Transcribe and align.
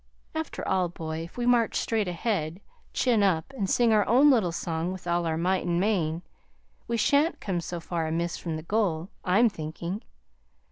After 0.33 0.67
all, 0.67 0.89
boy, 0.89 1.19
if 1.19 1.37
we 1.37 1.45
march 1.45 1.75
straight 1.75 2.07
ahead, 2.07 2.59
chin 2.91 3.21
up, 3.21 3.53
and 3.55 3.69
sing 3.69 3.93
our 3.93 4.03
own 4.07 4.31
little 4.31 4.51
song 4.51 4.91
with 4.91 5.05
all 5.05 5.27
our 5.27 5.37
might 5.37 5.63
and 5.63 5.79
main, 5.79 6.23
we 6.87 6.97
shan't 6.97 7.39
come 7.39 7.61
so 7.61 7.79
far 7.79 8.07
amiss 8.07 8.35
from 8.35 8.55
the 8.55 8.63
goal, 8.63 9.09
I'm 9.23 9.47
thinking. 9.47 10.01